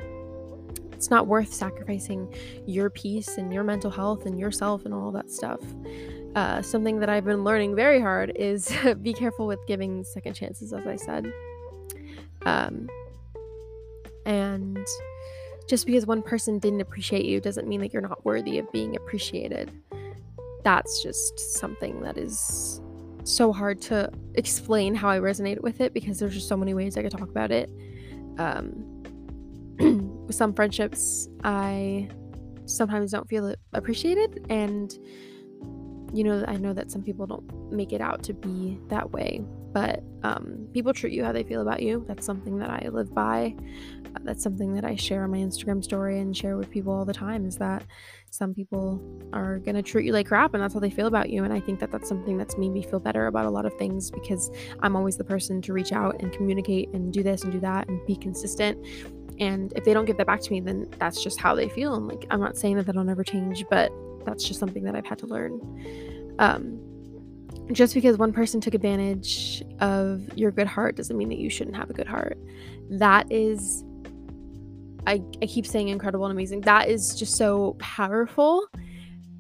it's 0.92 1.10
not 1.10 1.28
worth 1.28 1.54
sacrificing 1.54 2.34
your 2.66 2.90
peace 2.90 3.38
and 3.38 3.54
your 3.54 3.64
mental 3.64 3.92
health 3.92 4.26
and 4.26 4.40
yourself 4.40 4.86
and 4.86 4.94
all 4.94 5.12
that 5.12 5.30
stuff 5.30 5.60
uh, 6.36 6.62
something 6.62 7.00
that 7.00 7.10
I've 7.10 7.24
been 7.24 7.46
learning 7.46 7.76
very 7.76 8.02
hard 8.02 8.34
is 8.36 8.70
be 9.02 9.14
careful 9.14 9.48
with 9.48 9.60
giving 9.68 10.04
second 10.04 10.34
chances, 10.34 10.74
as 10.74 10.86
I 10.86 10.98
said. 10.98 11.32
Um, 12.46 12.90
and 14.26 14.86
just 15.68 15.86
because 15.86 16.06
one 16.06 16.22
person 16.22 16.60
didn't 16.60 16.82
appreciate 16.82 17.26
you 17.26 17.40
doesn't 17.40 17.68
mean 17.68 17.80
that 17.82 17.94
you're 17.94 18.02
not 18.02 18.24
worthy 18.26 18.60
of 18.60 18.70
being 18.72 18.96
appreciated. 18.98 19.72
That's 20.64 21.02
just 21.02 21.40
something 21.40 22.02
that 22.02 22.18
is 22.18 22.82
so 23.26 23.52
hard 23.52 23.82
to 23.82 24.10
explain 24.36 24.96
how 24.96 25.10
I 25.10 25.20
resonate 25.20 25.62
with 25.62 25.82
it 25.82 25.94
because 25.94 26.20
there's 26.20 26.34
just 26.34 26.48
so 26.48 26.56
many 26.56 26.74
ways 26.74 26.98
I 26.98 27.02
could 27.02 27.12
talk 27.12 27.30
about 27.30 27.52
it. 27.52 27.70
Um, 28.38 29.04
with 30.26 30.36
some 30.36 30.54
friendships, 30.54 31.28
I 31.44 32.10
sometimes 32.66 33.12
don't 33.12 33.28
feel 33.28 33.54
appreciated, 33.74 34.46
and 34.50 34.98
you 36.16 36.24
know, 36.24 36.46
I 36.48 36.56
know 36.56 36.72
that 36.74 36.92
some 36.92 37.04
people 37.04 37.28
don't 37.28 37.72
make 37.72 37.92
it 37.92 38.00
out 38.00 38.24
to 38.24 38.34
be 38.34 38.80
that 38.88 39.12
way, 39.12 39.44
but 39.74 40.02
um, 40.24 40.66
people 40.74 40.94
treat 40.94 41.12
you 41.12 41.26
how 41.26 41.34
they 41.34 41.44
feel 41.44 41.62
about 41.62 41.82
you. 41.82 42.06
That's 42.08 42.26
something 42.26 42.58
that 42.60 42.70
I 42.70 42.88
live 42.88 43.14
by. 43.14 43.54
Uh, 44.16 44.20
that's 44.24 44.42
something 44.42 44.74
that 44.76 44.86
I 44.86 44.96
share 44.96 45.26
on 45.26 45.32
my 45.32 45.40
Instagram 45.40 45.84
story 45.84 46.20
and 46.20 46.36
share 46.36 46.56
with 46.56 46.72
people 46.72 46.94
all 46.94 47.04
the 47.04 47.14
time 47.14 47.46
is 47.46 47.58
that 47.58 47.84
some 48.30 48.54
people 48.54 49.02
are 49.34 49.60
going 49.60 49.76
to 49.76 49.82
treat 49.82 50.06
you 50.06 50.14
like 50.14 50.28
crap 50.28 50.54
and 50.54 50.64
that's 50.64 50.74
how 50.74 50.80
they 50.80 50.90
feel 50.90 51.08
about 51.08 51.30
you. 51.30 51.44
And 51.44 51.52
I 51.52 51.60
think 51.60 51.82
that 51.82 51.92
that's 51.92 52.08
something 52.08 52.38
that's 52.38 52.58
made 52.58 52.72
me 52.72 52.82
feel 52.82 53.02
better 53.02 53.28
about 53.28 53.46
a 53.46 53.50
lot 53.50 53.66
of 53.66 53.74
things 53.74 54.10
because 54.10 54.50
I'm 54.80 54.96
always 54.96 55.18
the 55.18 55.26
person 55.26 55.62
to 55.64 55.74
reach 55.74 55.92
out 55.92 56.22
and 56.22 56.32
communicate 56.32 56.90
and 56.94 57.12
do 57.12 57.24
this 57.24 57.44
and 57.44 57.52
do 57.52 57.60
that 57.60 57.90
and 57.90 58.06
be 58.08 58.16
consistent. 58.16 58.78
And 59.42 59.74
if 59.76 59.84
they 59.84 59.94
don't 59.94 60.06
give 60.06 60.16
that 60.18 60.28
back 60.28 60.40
to 60.40 60.52
me, 60.52 60.62
then 60.62 60.90
that's 60.98 61.22
just 61.22 61.42
how 61.42 61.54
they 61.54 61.68
feel. 61.68 61.96
And 61.96 62.08
like, 62.08 62.26
I'm 62.30 62.40
not 62.40 62.56
saying 62.56 62.78
that 62.78 62.86
that'll 62.86 63.04
never 63.04 63.26
change, 63.26 63.66
but 63.70 63.92
that's 64.26 64.44
just 64.44 64.60
something 64.60 64.84
that 64.84 64.96
I've 64.96 65.06
had 65.06 65.20
to 65.20 65.28
learn. 65.28 66.36
Um, 66.40 66.80
just 67.72 67.94
because 67.94 68.18
one 68.18 68.32
person 68.32 68.62
took 68.62 68.74
advantage 68.74 69.64
of 69.80 70.38
your 70.38 70.52
good 70.52 70.68
heart 70.68 70.96
doesn't 70.96 71.18
mean 71.18 71.30
that 71.30 71.40
you 71.40 71.50
shouldn't 71.50 71.76
have 71.76 71.90
a 71.90 71.94
good 71.94 72.08
heart. 72.08 72.38
That 72.90 73.32
is, 73.32 73.84
I, 75.08 75.22
I 75.42 75.46
keep 75.46 75.66
saying 75.66 75.90
incredible 75.90 76.26
and 76.26 76.32
amazing. 76.32 76.62
That 76.62 76.90
is 76.90 77.16
just 77.16 77.36
so 77.36 77.76
powerful. 77.80 78.68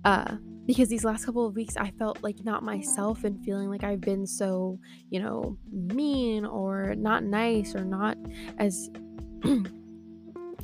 Uh, 0.04 0.38
because 0.66 0.90
these 0.90 1.04
last 1.04 1.26
couple 1.26 1.46
of 1.46 1.56
weeks 1.56 1.78
I 1.78 1.92
felt 1.92 2.24
like 2.24 2.44
not 2.44 2.64
myself 2.64 3.24
and 3.24 3.44
feeling 3.44 3.70
like 3.70 3.84
I've 3.84 4.02
been 4.02 4.26
so, 4.26 4.80
you 5.10 5.20
know, 5.20 5.58
mean 5.72 6.46
or 6.46 6.96
not 6.96 7.24
nice 7.24 7.76
or 7.76 7.86
not 7.86 8.18
as 8.58 8.90
you 9.44 9.64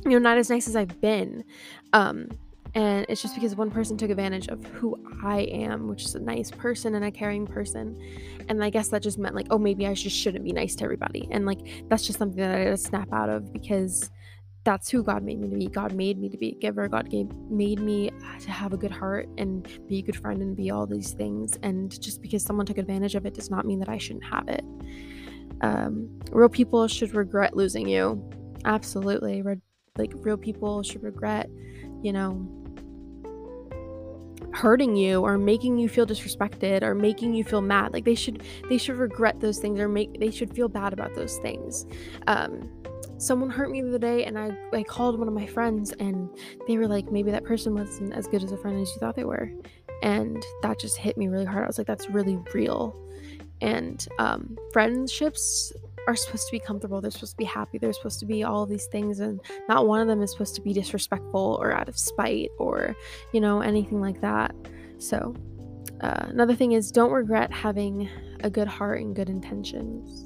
know, 0.04 0.18
not 0.18 0.38
as 0.38 0.50
nice 0.50 0.66
as 0.66 0.74
I've 0.74 1.00
been. 1.00 1.44
Um 1.92 2.28
and 2.74 3.04
it's 3.08 3.20
just 3.20 3.34
because 3.34 3.54
one 3.54 3.70
person 3.70 3.98
took 3.98 4.10
advantage 4.10 4.48
of 4.48 4.64
who 4.64 4.96
I 5.22 5.40
am, 5.40 5.88
which 5.88 6.04
is 6.04 6.14
a 6.14 6.20
nice 6.20 6.50
person 6.50 6.94
and 6.94 7.04
a 7.04 7.10
caring 7.10 7.46
person. 7.46 7.98
And 8.48 8.64
I 8.64 8.70
guess 8.70 8.88
that 8.88 9.02
just 9.02 9.18
meant 9.18 9.34
like, 9.34 9.48
oh, 9.50 9.58
maybe 9.58 9.86
I 9.86 9.92
just 9.92 10.16
shouldn't 10.16 10.44
be 10.44 10.52
nice 10.52 10.74
to 10.76 10.84
everybody. 10.84 11.28
And 11.30 11.44
like, 11.44 11.58
that's 11.88 12.06
just 12.06 12.18
something 12.18 12.38
that 12.38 12.54
I 12.54 12.58
had 12.60 12.70
to 12.70 12.76
snap 12.78 13.12
out 13.12 13.28
of 13.28 13.52
because 13.52 14.10
that's 14.64 14.88
who 14.88 15.02
God 15.02 15.22
made 15.22 15.38
me 15.38 15.50
to 15.50 15.56
be. 15.56 15.66
God 15.66 15.92
made 15.92 16.18
me 16.18 16.30
to 16.30 16.38
be 16.38 16.50
a 16.50 16.54
giver. 16.54 16.88
God 16.88 17.10
gave, 17.10 17.28
made 17.50 17.78
me 17.78 18.10
to 18.40 18.50
have 18.50 18.72
a 18.72 18.78
good 18.78 18.90
heart 18.90 19.28
and 19.36 19.68
be 19.86 19.98
a 19.98 20.02
good 20.02 20.16
friend 20.16 20.40
and 20.40 20.56
be 20.56 20.70
all 20.70 20.86
these 20.86 21.12
things. 21.12 21.58
And 21.62 22.00
just 22.00 22.22
because 22.22 22.42
someone 22.42 22.64
took 22.64 22.78
advantage 22.78 23.14
of 23.16 23.26
it 23.26 23.34
does 23.34 23.50
not 23.50 23.66
mean 23.66 23.80
that 23.80 23.90
I 23.90 23.98
shouldn't 23.98 24.24
have 24.24 24.48
it. 24.48 24.64
Um, 25.60 26.18
real 26.30 26.48
people 26.48 26.88
should 26.88 27.14
regret 27.14 27.54
losing 27.54 27.86
you. 27.86 28.30
Absolutely. 28.64 29.42
Like, 29.98 30.12
real 30.14 30.38
people 30.38 30.82
should 30.82 31.02
regret, 31.02 31.50
you 32.02 32.12
know, 32.12 32.48
hurting 34.52 34.96
you 34.96 35.20
or 35.22 35.38
making 35.38 35.78
you 35.78 35.88
feel 35.88 36.06
disrespected 36.06 36.82
or 36.82 36.94
making 36.94 37.34
you 37.34 37.42
feel 37.44 37.62
mad 37.62 37.92
like 37.92 38.04
they 38.04 38.14
should 38.14 38.42
they 38.68 38.78
should 38.78 38.96
regret 38.96 39.40
those 39.40 39.58
things 39.58 39.80
or 39.80 39.88
make 39.88 40.18
they 40.20 40.30
should 40.30 40.54
feel 40.54 40.68
bad 40.68 40.92
about 40.92 41.14
those 41.14 41.38
things. 41.38 41.86
Um 42.26 42.70
someone 43.18 43.50
hurt 43.50 43.70
me 43.70 43.80
the 43.80 43.88
other 43.88 43.98
day 43.98 44.24
and 44.24 44.36
I, 44.36 44.50
I 44.72 44.82
called 44.82 45.16
one 45.18 45.28
of 45.28 45.34
my 45.34 45.46
friends 45.46 45.92
and 46.00 46.28
they 46.66 46.76
were 46.76 46.88
like 46.88 47.10
maybe 47.12 47.30
that 47.30 47.44
person 47.44 47.74
wasn't 47.74 48.12
as 48.14 48.26
good 48.26 48.42
as 48.42 48.50
a 48.50 48.56
friend 48.56 48.80
as 48.80 48.92
you 48.92 48.98
thought 48.98 49.14
they 49.14 49.24
were. 49.24 49.50
And 50.02 50.44
that 50.62 50.80
just 50.80 50.96
hit 50.96 51.16
me 51.16 51.28
really 51.28 51.44
hard. 51.44 51.64
I 51.64 51.66
was 51.68 51.78
like 51.78 51.86
that's 51.86 52.10
really 52.10 52.38
real. 52.52 52.98
And 53.60 54.04
um, 54.18 54.56
friendships 54.72 55.72
are 56.06 56.16
supposed 56.16 56.46
to 56.46 56.52
be 56.52 56.60
comfortable. 56.60 57.00
They're 57.00 57.10
supposed 57.10 57.32
to 57.32 57.36
be 57.36 57.44
happy. 57.44 57.78
They're 57.78 57.92
supposed 57.92 58.20
to 58.20 58.26
be 58.26 58.42
all 58.44 58.62
of 58.62 58.68
these 58.68 58.86
things. 58.86 59.20
And 59.20 59.40
not 59.68 59.86
one 59.86 60.00
of 60.00 60.08
them 60.08 60.22
is 60.22 60.32
supposed 60.32 60.54
to 60.56 60.62
be 60.62 60.72
disrespectful 60.72 61.58
or 61.60 61.72
out 61.72 61.88
of 61.88 61.98
spite 61.98 62.50
or, 62.58 62.94
you 63.32 63.40
know, 63.40 63.60
anything 63.60 64.00
like 64.00 64.20
that. 64.20 64.54
So, 64.98 65.34
uh, 66.00 66.26
another 66.28 66.54
thing 66.54 66.72
is 66.72 66.90
don't 66.90 67.12
regret 67.12 67.52
having 67.52 68.08
a 68.40 68.50
good 68.50 68.68
heart 68.68 69.00
and 69.00 69.14
good 69.14 69.28
intentions. 69.28 70.24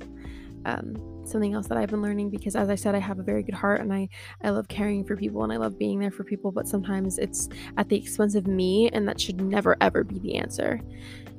Um, 0.65 0.97
something 1.29 1.55
else 1.55 1.67
that 1.69 1.79
I've 1.79 1.91
been 1.91 2.03
learning 2.03 2.31
because 2.31 2.57
as 2.57 2.69
I 2.71 2.75
said 2.75 2.95
I 2.95 2.99
have 2.99 3.19
a 3.19 3.23
very 3.23 3.43
good 3.43 3.55
heart 3.55 3.81
and 3.81 3.93
I 3.93 4.09
I 4.43 4.51
love 4.51 4.69
caring 4.69 5.05
for 5.05 5.17
people 5.17 5.45
and 5.45 5.53
I 5.53 5.57
love 5.57 5.79
being 5.79 5.99
there 5.99 6.11
for 6.11 6.25
people 6.25 6.53
but 6.53 6.69
sometimes 6.69 7.19
it's 7.19 7.49
at 7.77 7.89
the 7.89 7.97
expense 7.97 8.35
of 8.35 8.47
me 8.47 8.89
and 8.91 9.09
that 9.09 9.21
should 9.21 9.41
never 9.41 9.77
ever 9.81 10.05
be 10.05 10.19
the 10.19 10.37
answer. 10.37 10.81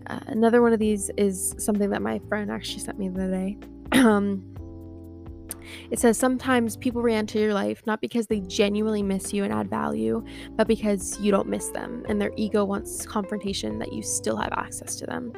Uh, 0.08 0.20
another 0.27 0.62
one 0.62 0.74
of 0.74 0.79
these 0.79 1.12
is 1.17 1.53
something 1.58 1.89
that 1.89 2.01
my 2.01 2.20
friend 2.29 2.50
actually 2.50 2.79
sent 2.79 2.98
me 2.98 3.10
the 3.10 3.24
other 3.24 3.32
day. 3.32 3.58
Um, 3.94 4.44
it 5.91 6.00
says 6.00 6.17
sometimes 6.17 6.77
people 6.77 7.01
re-enter 7.01 7.39
your 7.39 7.53
life 7.53 7.82
not 7.86 8.01
because 8.01 8.27
they 8.27 8.41
genuinely 8.41 9.03
miss 9.03 9.34
you 9.34 9.44
and 9.44 9.53
add 9.53 9.70
value, 9.70 10.24
but 10.56 10.67
because 10.67 11.20
you 11.20 11.32
don't 11.32 11.48
miss 11.48 11.70
them 11.70 12.06
and 12.08 12.22
their 12.22 12.32
ego 12.36 12.65
wants 12.65 13.06
confrontation 13.06 13.79
that 13.79 13.94
you 13.94 14.01
still 14.01 14.38
have 14.38 14.51
access 14.53 14.96
to 14.98 15.06
them. 15.06 15.32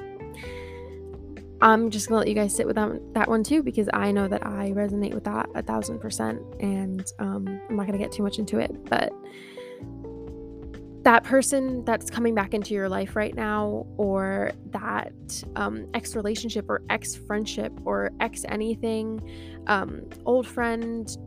I'm 1.62 1.90
just 1.90 2.08
gonna 2.08 2.20
let 2.20 2.28
you 2.30 2.36
guys 2.36 2.56
sit 2.56 2.66
with 2.66 2.78
that, 2.78 3.02
that 3.14 3.28
one 3.28 3.44
too 3.44 3.62
because 3.62 3.90
I 3.92 4.12
know 4.12 4.28
that 4.30 4.46
I 4.46 4.72
resonate 4.72 5.14
with 5.14 5.26
that 5.26 5.50
a 5.56 5.62
thousand 5.62 6.00
percent, 6.00 6.42
and 6.62 7.06
um, 7.20 7.60
I'm 7.70 7.76
not 7.76 7.86
gonna 7.86 7.98
get 7.98 8.12
too 8.12 8.24
much 8.24 8.40
into 8.40 8.60
it, 8.60 8.72
but 8.86 9.12
that 11.10 11.24
person 11.24 11.84
that's 11.86 12.08
coming 12.08 12.36
back 12.36 12.54
into 12.54 12.76
your 12.76 12.88
life 12.88 13.16
right 13.16 13.34
now, 13.34 13.84
or 13.98 14.52
that 14.68 15.44
um, 15.56 15.88
ex 15.96 16.16
relationship, 16.16 16.70
or 16.70 16.84
ex 16.92 17.16
friendship, 17.16 17.74
or 17.84 18.12
ex 18.20 18.46
anything, 18.48 19.20
um, 19.66 20.08
old 20.28 20.46
friend, 20.46 21.18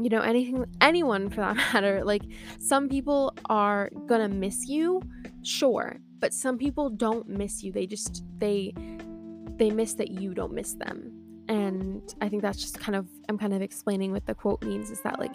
you 0.00 0.08
know, 0.08 0.22
anything, 0.22 0.64
anyone 0.80 1.28
for 1.28 1.42
that 1.42 1.54
matter. 1.74 2.02
Like, 2.02 2.22
some 2.60 2.88
people 2.88 3.36
are 3.50 3.90
gonna 4.06 4.30
miss 4.30 4.66
you, 4.66 5.02
sure, 5.42 5.98
but 6.18 6.32
some 6.32 6.56
people 6.56 6.88
don't 6.88 7.28
miss 7.28 7.62
you. 7.62 7.72
They 7.72 7.86
just, 7.86 8.24
they, 8.38 8.72
they 9.56 9.68
miss 9.68 9.92
that 9.94 10.12
you 10.12 10.32
don't 10.32 10.54
miss 10.54 10.72
them. 10.76 11.12
And 11.46 12.02
I 12.22 12.30
think 12.30 12.40
that's 12.40 12.58
just 12.58 12.80
kind 12.80 12.96
of, 12.96 13.06
I'm 13.28 13.36
kind 13.36 13.52
of 13.52 13.60
explaining 13.60 14.12
what 14.12 14.24
the 14.24 14.34
quote 14.34 14.64
means 14.64 14.90
is 14.90 15.02
that, 15.02 15.18
like, 15.18 15.34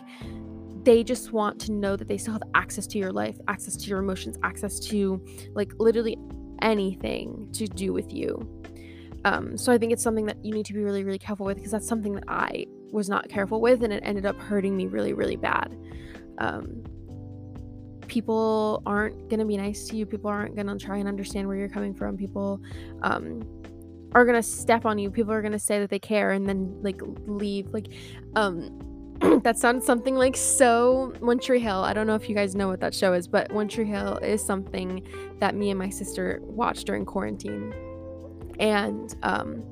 they 0.88 1.04
just 1.04 1.34
want 1.34 1.60
to 1.60 1.74
know 1.74 1.98
that 1.98 2.08
they 2.08 2.18
still 2.18 2.32
have 2.32 2.44
access 2.56 2.88
to 2.88 2.98
your 2.98 3.12
life, 3.12 3.38
access 3.50 3.76
to 3.76 3.90
your 3.90 4.00
emotions, 4.00 4.38
access 4.44 4.80
to 4.80 5.22
like 5.54 5.74
literally 5.80 6.18
anything 6.62 7.50
to 7.52 7.68
do 7.68 7.92
with 7.92 8.14
you. 8.14 8.64
Um, 9.26 9.58
so 9.58 9.74
I 9.74 9.78
think 9.78 9.92
it's 9.92 10.02
something 10.02 10.26
that 10.28 10.38
you 10.46 10.54
need 10.54 10.66
to 10.68 10.72
be 10.72 10.80
really, 10.80 11.04
really 11.04 11.20
careful 11.20 11.46
with 11.46 11.58
because 11.58 11.72
that's 11.72 11.90
something 11.90 12.14
that 12.14 12.24
I 12.30 12.68
was 12.94 13.10
not 13.10 13.28
careful 13.28 13.60
with 13.60 13.84
and 13.84 13.92
it 13.92 14.02
ended 14.06 14.26
up 14.26 14.38
hurting 14.38 14.78
me 14.78 14.88
really, 14.88 15.12
really 15.12 15.36
bad. 15.36 15.78
Um, 16.38 16.86
people 18.08 18.82
aren't 18.86 19.28
going 19.28 19.42
to 19.42 19.46
be 19.46 19.58
nice 19.58 19.90
to 19.90 19.98
you. 19.98 20.06
People 20.06 20.30
aren't 20.30 20.56
going 20.56 20.68
to 20.68 20.78
try 20.78 21.00
and 21.00 21.08
understand 21.10 21.50
where 21.50 21.58
you're 21.58 21.68
coming 21.68 21.94
from. 21.94 22.16
People 22.16 22.62
um, 23.02 23.42
are 24.14 24.24
going 24.24 24.38
to 24.38 24.48
step 24.48 24.86
on 24.86 24.98
you. 24.98 25.12
People 25.12 25.34
are 25.34 25.42
going 25.42 25.52
to 25.52 25.60
say 25.60 25.80
that 25.80 25.90
they 25.90 26.00
care 26.00 26.32
and 26.32 26.48
then 26.48 26.82
like 26.82 27.02
leave. 27.26 27.68
Like, 27.74 27.88
um, 28.38 28.87
that 29.44 29.58
sounds 29.58 29.86
something 29.86 30.16
like 30.16 30.38
so 30.38 31.14
One 31.20 31.40
Tree 31.40 31.60
Hill. 31.60 31.84
I 31.84 31.94
don't 31.94 32.08
know 32.08 32.16
if 32.16 32.30
you 32.30 32.36
guys 32.36 32.56
know 32.56 32.68
what 32.68 32.80
that 32.82 32.94
show 32.94 33.14
is, 33.14 33.28
but 33.28 33.52
One 33.52 33.68
Tree 33.68 33.86
Hill 33.86 34.18
is 34.18 34.44
something 34.44 35.06
that 35.40 35.56
me 35.56 35.70
and 35.70 35.80
my 35.80 35.90
sister 35.90 36.40
watched 36.44 36.86
during 36.86 37.06
quarantine. 37.06 37.74
And 38.60 39.16
um, 39.24 39.64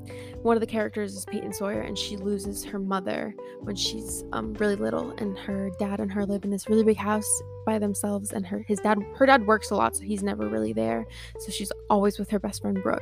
one 0.42 0.56
of 0.56 0.62
the 0.62 0.68
characters 0.68 1.16
is 1.16 1.26
Peyton 1.26 1.54
Sawyer, 1.54 1.82
and 1.82 1.98
she 1.98 2.18
loses 2.18 2.64
her 2.64 2.78
mother 2.78 3.36
when 3.62 3.76
she's 3.76 4.24
um, 4.32 4.54
really 4.54 4.76
little, 4.76 5.12
and 5.18 5.38
her 5.40 5.72
dad 5.80 6.00
and 6.00 6.12
her 6.12 6.26
live 6.26 6.44
in 6.44 6.52
this 6.52 6.70
really 6.70 6.84
big 6.84 6.98
house 6.98 7.42
by 7.66 7.80
themselves. 7.80 8.32
And 8.32 8.46
her 8.46 8.60
his 8.68 8.80
dad 8.80 9.00
her 9.16 9.26
dad 9.26 9.48
works 9.48 9.72
a 9.72 9.76
lot, 9.76 9.96
so 9.96 10.04
he's 10.04 10.22
never 10.22 10.48
really 10.48 10.72
there. 10.72 11.08
So 11.40 11.52
she's 11.52 11.72
always 11.90 12.20
with 12.20 12.30
her 12.30 12.40
best 12.40 12.62
friend 12.62 12.82
Brooke. 12.82 13.02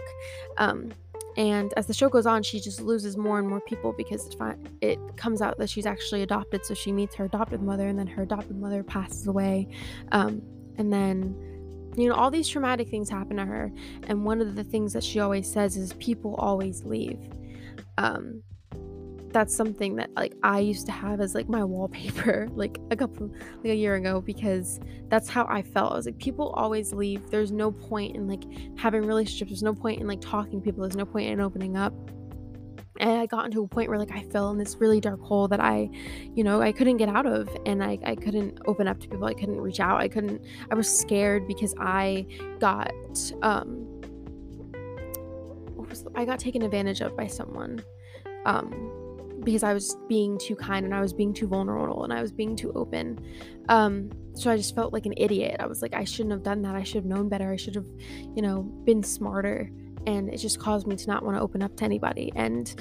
Um, 0.58 0.94
and 1.36 1.74
as 1.78 1.88
the 1.88 1.94
show 1.94 2.10
goes 2.10 2.26
on, 2.26 2.44
she 2.44 2.60
just 2.60 2.82
loses 2.82 3.18
more 3.18 3.40
and 3.40 3.48
more 3.48 3.62
people 3.62 3.94
because 3.94 4.28
it, 4.28 4.36
fi- 4.38 4.58
it 4.82 5.00
comes 5.18 5.42
out 5.42 5.58
that 5.58 5.70
she's 5.70 5.86
actually 5.86 6.22
adopted. 6.22 6.66
So 6.66 6.74
she 6.74 6.92
meets 6.92 7.16
her 7.16 7.26
adopted 7.26 7.62
mother, 7.62 7.88
and 7.88 7.98
then 7.98 8.08
her 8.08 8.24
adopted 8.24 8.58
mother 8.58 8.84
passes 8.84 9.28
away. 9.28 9.68
Um, 10.12 10.42
and 10.78 10.92
then, 10.92 11.36
you 11.96 12.10
know, 12.10 12.16
all 12.16 12.32
these 12.32 12.48
traumatic 12.48 12.90
things 12.90 13.10
happen 13.10 13.38
to 13.38 13.46
her. 13.46 13.72
And 14.08 14.26
one 14.26 14.42
of 14.42 14.56
the 14.56 14.64
things 14.64 14.94
that 14.94 15.04
she 15.04 15.20
always 15.20 15.52
says 15.52 15.78
is, 15.78 15.94
people 15.94 16.36
always 16.36 16.84
leave. 16.84 17.20
Um, 17.98 18.44
that's 19.34 19.56
something 19.56 19.96
that 19.96 20.12
like 20.16 20.36
I 20.44 20.60
used 20.60 20.86
to 20.86 20.92
have 20.92 21.20
as 21.20 21.36
like 21.36 21.50
my 21.50 21.64
wallpaper 21.64 22.48
like 22.54 22.78
a 22.92 22.96
couple 22.96 23.28
like 23.58 23.72
a 23.72 23.76
year 23.76 23.96
ago 23.96 24.22
because 24.22 24.80
that's 25.10 25.28
how 25.28 25.46
I 25.50 25.62
felt. 25.62 25.94
I 25.94 25.96
was 25.96 26.06
like 26.06 26.20
people 26.20 26.50
always 26.52 26.94
leave. 26.94 27.30
There's 27.30 27.52
no 27.52 27.72
point 27.72 28.16
in 28.16 28.28
like 28.28 28.44
having 28.78 29.06
relationships. 29.06 29.52
There's 29.52 29.64
no 29.64 29.74
point 29.74 30.00
in 30.00 30.08
like 30.08 30.22
talking 30.22 30.62
to 30.62 30.64
people. 30.64 30.84
There's 30.84 30.96
no 30.96 31.06
point 31.06 31.30
in 31.30 31.42
opening 31.42 31.76
up. 31.76 31.94
And 33.00 33.12
I 33.20 33.26
got 33.26 33.46
into 33.46 33.64
a 33.64 33.68
point 33.68 33.90
where 33.90 33.98
like 33.98 34.12
I 34.12 34.22
fell 34.24 34.52
in 34.52 34.58
this 34.58 34.78
really 34.80 35.02
dark 35.02 35.20
hole 35.20 35.48
that 35.48 35.60
I, 35.60 35.90
you 36.36 36.44
know, 36.44 36.62
I 36.62 36.72
couldn't 36.72 36.98
get 36.98 37.10
out 37.10 37.26
of 37.26 37.50
and 37.66 37.84
I, 37.84 37.98
I 38.06 38.16
couldn't 38.16 38.60
open 38.66 38.88
up 38.88 39.00
to 39.00 39.08
people. 39.08 39.26
I 39.26 39.34
couldn't 39.34 39.60
reach 39.60 39.80
out. 39.80 40.00
I 40.00 40.08
couldn't 40.08 40.46
I 40.72 40.76
was 40.76 40.88
scared 40.88 41.48
because 41.48 41.74
I 41.80 42.28
got 42.60 42.94
um 43.42 43.90
I 46.16 46.24
got 46.24 46.40
taken 46.40 46.62
advantage 46.62 47.02
of 47.02 47.18
by 47.18 47.28
someone. 47.28 47.84
Um 48.46 49.03
because 49.44 49.64
I 49.64 49.74
was 49.74 49.96
being 50.08 50.38
too 50.40 50.56
kind 50.56 50.86
and 50.86 50.94
I 50.94 51.02
was 51.02 51.14
being 51.14 51.34
too 51.34 51.48
vulnerable 51.48 52.04
and 52.04 52.14
I 52.14 52.22
was 52.22 52.32
being 52.32 52.56
too 52.56 52.72
open. 52.74 53.20
Um, 53.70 54.12
so 54.36 54.50
I 54.50 54.58
just 54.58 54.76
felt 54.76 54.94
like 54.94 55.06
an 55.06 55.14
idiot. 55.18 55.58
I 55.60 55.68
was 55.68 55.82
like, 55.82 55.94
I 55.94 56.04
shouldn't 56.04 56.32
have 56.32 56.44
done 56.44 56.62
that. 56.64 56.76
I 56.76 56.84
should 56.84 56.96
have 56.96 57.06
known 57.06 57.30
better. 57.30 57.52
I 57.52 57.56
should 57.56 57.76
have, 57.76 57.88
you 58.36 58.42
know, 58.42 58.64
been 58.86 59.04
smarter. 59.04 59.70
And 60.06 60.30
it 60.30 60.38
just 60.38 60.60
caused 60.60 60.88
me 60.88 60.96
to 60.96 61.08
not 61.08 61.24
want 61.24 61.38
to 61.38 61.42
open 61.42 61.62
up 61.62 61.78
to 61.78 61.86
anybody. 61.86 62.32
And 62.36 62.74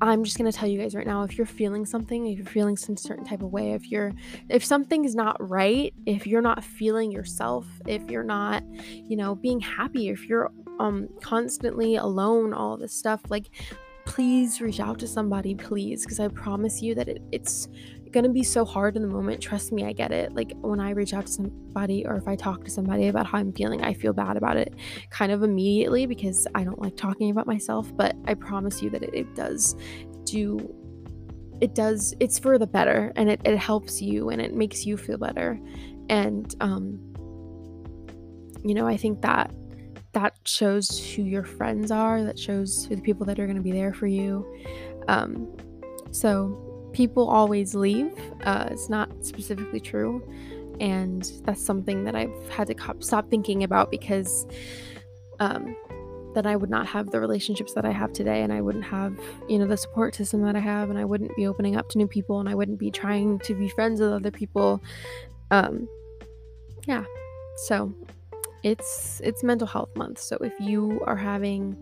I'm 0.00 0.24
just 0.24 0.36
gonna 0.36 0.52
tell 0.52 0.68
you 0.68 0.78
guys 0.78 0.94
right 0.94 1.06
now, 1.06 1.22
if 1.22 1.38
you're 1.38 1.46
feeling 1.46 1.86
something, 1.86 2.26
if 2.26 2.36
you're 2.36 2.46
feeling 2.46 2.76
some 2.76 2.96
certain 2.98 3.24
type 3.24 3.42
of 3.42 3.50
way, 3.50 3.72
if 3.72 3.90
you're 3.90 4.12
if 4.50 4.62
something 4.62 5.06
is 5.06 5.14
not 5.14 5.36
right, 5.48 5.94
if 6.04 6.26
you're 6.26 6.42
not 6.42 6.62
feeling 6.62 7.10
yourself, 7.10 7.66
if 7.86 8.10
you're 8.10 8.22
not, 8.22 8.62
you 8.92 9.16
know, 9.16 9.34
being 9.34 9.58
happy, 9.58 10.08
if 10.08 10.26
you're 10.26 10.50
um 10.80 11.08
constantly 11.22 11.96
alone, 11.96 12.52
all 12.52 12.76
this 12.76 12.92
stuff, 12.92 13.22
like 13.30 13.46
please 14.06 14.60
reach 14.60 14.80
out 14.80 14.98
to 15.00 15.06
somebody, 15.06 15.54
please, 15.54 16.04
because 16.04 16.20
I 16.20 16.28
promise 16.28 16.80
you 16.80 16.94
that 16.94 17.08
it, 17.08 17.22
it's 17.32 17.68
gonna 18.12 18.30
be 18.30 18.42
so 18.42 18.64
hard 18.64 18.96
in 18.96 19.02
the 19.02 19.08
moment. 19.08 19.42
Trust 19.42 19.72
me, 19.72 19.84
I 19.84 19.92
get 19.92 20.12
it. 20.12 20.32
Like 20.32 20.52
when 20.60 20.80
I 20.80 20.90
reach 20.90 21.12
out 21.12 21.26
to 21.26 21.32
somebody 21.32 22.06
or 22.06 22.16
if 22.16 22.26
I 22.26 22.36
talk 22.36 22.64
to 22.64 22.70
somebody 22.70 23.08
about 23.08 23.26
how 23.26 23.38
I'm 23.38 23.52
feeling, 23.52 23.82
I 23.82 23.92
feel 23.92 24.14
bad 24.14 24.36
about 24.36 24.56
it 24.56 24.74
kind 25.10 25.32
of 25.32 25.42
immediately 25.42 26.06
because 26.06 26.46
I 26.54 26.64
don't 26.64 26.80
like 26.80 26.96
talking 26.96 27.30
about 27.30 27.46
myself. 27.46 27.94
But 27.94 28.16
I 28.26 28.34
promise 28.34 28.80
you 28.80 28.88
that 28.90 29.02
it, 29.02 29.10
it 29.12 29.34
does 29.34 29.76
do 30.24 30.74
it 31.60 31.74
does 31.74 32.14
it's 32.20 32.38
for 32.38 32.58
the 32.58 32.66
better 32.66 33.12
and 33.16 33.30
it, 33.30 33.40
it 33.44 33.56
helps 33.56 34.02
you 34.02 34.28
and 34.28 34.40
it 34.42 34.54
makes 34.54 34.84
you 34.84 34.96
feel 34.96 35.16
better 35.16 35.58
and 36.10 36.54
um 36.60 37.00
you 38.62 38.74
know 38.74 38.86
i 38.86 38.94
think 38.94 39.22
that 39.22 39.50
that 40.16 40.34
shows 40.44 40.98
who 40.98 41.24
your 41.24 41.44
friends 41.44 41.90
are, 41.90 42.22
that 42.24 42.38
shows 42.38 42.86
who 42.86 42.96
the 42.96 43.02
people 43.02 43.26
that 43.26 43.38
are 43.38 43.44
going 43.44 43.58
to 43.58 43.62
be 43.62 43.70
there 43.70 43.92
for 43.92 44.06
you. 44.06 44.46
Um, 45.08 45.54
so 46.10 46.90
people 46.94 47.28
always 47.28 47.74
leave. 47.74 48.18
Uh, 48.42 48.66
it's 48.70 48.88
not 48.88 49.10
specifically 49.22 49.78
true. 49.78 50.26
And 50.80 51.30
that's 51.44 51.62
something 51.62 52.04
that 52.04 52.16
I've 52.16 52.48
had 52.48 52.66
to 52.68 52.74
cop- 52.74 53.02
stop 53.02 53.28
thinking 53.28 53.62
about 53.62 53.90
because 53.90 54.46
um, 55.38 55.76
then 56.34 56.46
I 56.46 56.56
would 56.56 56.70
not 56.70 56.86
have 56.86 57.10
the 57.10 57.20
relationships 57.20 57.74
that 57.74 57.84
I 57.84 57.92
have 57.92 58.14
today, 58.14 58.40
and 58.42 58.54
I 58.54 58.62
wouldn't 58.62 58.84
have, 58.84 59.18
you 59.50 59.58
know, 59.58 59.66
the 59.66 59.76
support 59.76 60.14
system 60.14 60.40
that 60.44 60.56
I 60.56 60.60
have, 60.60 60.88
and 60.88 60.98
I 60.98 61.04
wouldn't 61.04 61.36
be 61.36 61.46
opening 61.46 61.76
up 61.76 61.90
to 61.90 61.98
new 61.98 62.08
people, 62.08 62.40
and 62.40 62.48
I 62.48 62.54
wouldn't 62.54 62.78
be 62.78 62.90
trying 62.90 63.38
to 63.40 63.54
be 63.54 63.68
friends 63.68 64.00
with 64.00 64.12
other 64.12 64.30
people. 64.30 64.82
Um, 65.50 65.86
yeah. 66.86 67.04
So 67.66 67.94
it's 68.66 69.20
it's 69.22 69.44
mental 69.44 69.66
health 69.66 69.94
month. 69.96 70.18
So 70.18 70.36
if 70.40 70.52
you 70.58 71.00
are 71.06 71.16
having 71.16 71.76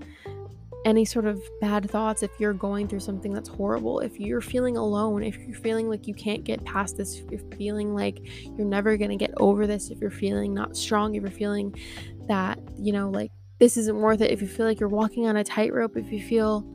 any 0.85 1.07
sort 1.07 1.25
of 1.25 1.43
bad 1.63 1.91
thoughts 1.91 2.23
if 2.23 2.31
you're 2.39 2.53
going 2.53 2.87
through 2.87 3.01
something 3.01 3.33
that's 3.33 3.49
horrible 3.49 4.01
if 4.01 4.21
you're 4.21 4.43
feeling 4.43 4.77
alone 4.77 5.23
if 5.23 5.35
you're 5.39 5.57
feeling 5.57 5.89
like 5.89 6.07
you 6.07 6.13
can't 6.13 6.45
get 6.45 6.63
past 6.67 6.99
this 6.99 7.15
if 7.15 7.31
you're 7.31 7.57
feeling 7.57 7.95
like 7.95 8.19
you're 8.59 8.67
never 8.67 8.99
going 8.99 9.09
to 9.09 9.17
get 9.17 9.33
over 9.39 9.67
this 9.67 9.89
if 9.89 9.99
you're 9.99 10.11
feeling 10.11 10.53
not 10.53 10.77
strong 10.77 11.15
if 11.15 11.23
you're 11.23 11.31
feeling 11.31 11.75
that 12.29 12.59
you 12.79 12.93
know 12.93 13.09
like 13.09 13.33
this 13.61 13.79
isn't 13.79 13.97
worth 13.97 14.21
it 14.21 14.31
if 14.31 14.43
you 14.43 14.47
feel 14.47 14.67
like 14.67 14.79
you're 14.79 14.91
walking 14.91 15.27
on 15.27 15.39
a 15.39 15.45
tightrope 15.45 15.97
if 15.97 16.13
you 16.13 16.23
feel 16.23 16.67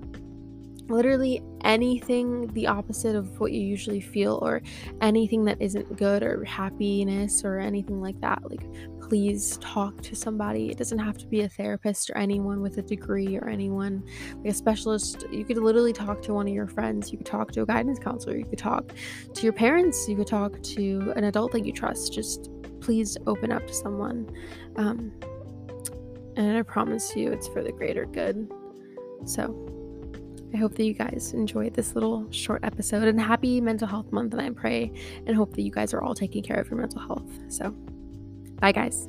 literally 0.88 1.40
anything 1.64 2.48
the 2.54 2.66
opposite 2.66 3.16
of 3.16 3.40
what 3.40 3.52
you 3.52 3.62
usually 3.62 4.02
feel 4.02 4.40
or 4.42 4.60
anything 5.02 5.46
that 5.46 5.62
isn't 5.62 5.98
good 5.98 6.24
or 6.24 6.44
happiness 6.46 7.44
or 7.44 7.60
anything 7.60 8.02
like 8.02 8.20
that 8.22 8.42
like 8.50 8.64
please 9.10 9.58
talk 9.58 10.00
to 10.04 10.16
somebody. 10.16 10.70
It 10.70 10.78
doesn't 10.78 11.00
have 11.00 11.18
to 11.18 11.26
be 11.26 11.42
a 11.42 11.50
therapist 11.50 12.12
or 12.12 12.18
anyone 12.18 12.62
with 12.62 12.78
a 12.78 12.84
degree 12.84 13.38
or 13.38 13.50
anyone 13.50 14.04
like 14.38 14.52
a 14.52 14.54
specialist. 14.54 15.26
You 15.32 15.44
could 15.44 15.58
literally 15.58 15.94
talk 15.94 16.22
to 16.24 16.34
one 16.36 16.48
of 16.48 16.54
your 16.54 16.68
friends. 16.68 17.12
You 17.12 17.18
could 17.18 17.26
talk 17.26 17.52
to 17.54 17.64
a 17.64 17.66
guidance 17.66 17.98
counselor. 17.98 18.38
You 18.38 18.46
could 18.46 18.60
talk 18.60 18.94
to 19.34 19.42
your 19.42 19.54
parents. 19.54 20.08
You 20.08 20.16
could 20.16 20.28
talk 20.28 20.62
to 20.62 21.12
an 21.16 21.24
adult 21.24 21.54
that 21.54 21.66
you 21.66 21.74
trust. 21.74 22.14
Just 22.14 22.52
please 22.82 23.18
open 23.26 23.52
up 23.52 23.66
to 23.66 23.74
someone. 23.74 24.30
Um, 24.76 25.12
and 26.36 26.56
i 26.56 26.62
promise 26.62 27.16
you 27.16 27.32
it's 27.32 27.48
for 27.48 27.64
the 27.64 27.72
greater 27.72 28.06
good. 28.06 28.48
So 29.26 29.66
I 30.54 30.58
hope 30.58 30.76
that 30.76 30.84
you 30.84 30.94
guys 30.94 31.32
enjoyed 31.34 31.74
this 31.74 31.96
little 31.96 32.32
short 32.32 32.64
episode 32.64 33.08
and 33.08 33.20
happy 33.20 33.60
mental 33.60 33.88
health 33.88 34.12
month. 34.12 34.34
And 34.34 34.42
I 34.42 34.52
pray 34.52 34.92
and 35.26 35.36
hope 35.36 35.56
that 35.56 35.64
you 35.64 35.72
guys 35.72 35.96
are 35.96 36.02
all 36.04 36.14
taking 36.14 36.44
care 36.44 36.58
of 36.58 36.70
your 36.70 36.80
mental 36.80 37.02
health. 37.02 37.28
So, 37.48 37.76
bye, 38.60 38.72
guys. 38.72 39.08